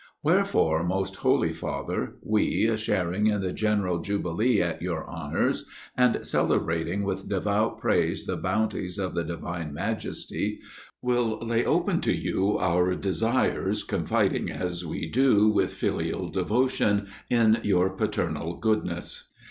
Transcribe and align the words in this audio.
Wherefore, 0.23 0.83
most 0.83 1.17
holy 1.17 1.53
Father, 1.53 2.15
we, 2.23 2.75
sharing 2.77 3.27
in 3.27 3.39
the 3.41 3.53
general 3.53 3.99
jubilee 3.99 4.59
at 4.59 4.81
your 4.81 5.05
honors, 5.07 5.63
and 5.95 6.25
celebrating 6.25 7.03
with 7.03 7.29
devout 7.29 7.77
praise 7.79 8.25
the 8.25 8.35
bounties 8.35 8.97
of 8.97 9.13
the 9.13 9.23
divine 9.23 9.75
Majesty, 9.75 10.57
will 11.03 11.37
lay 11.45 11.63
open 11.63 12.01
to 12.01 12.13
you 12.15 12.57
our 12.57 12.95
desires, 12.95 13.83
confiding 13.83 14.49
as 14.49 14.83
we 14.83 15.05
do, 15.07 15.47
with 15.47 15.71
filial 15.71 16.29
devotion, 16.29 17.05
in 17.29 17.59
your 17.61 17.91
paternal 17.91 18.57
goodness. 18.57 19.27